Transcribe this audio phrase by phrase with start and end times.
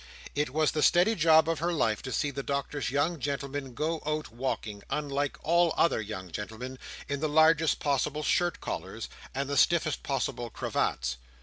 [0.33, 4.01] It was the steady joy of her life to see the Doctor's young gentlemen go
[4.03, 9.55] out walking, unlike all other young gentlemen, in the largest possible shirt collars, and the
[9.55, 11.17] stiffest possible cravats.